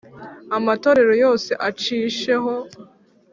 [0.57, 2.51] amatorero yose acisheho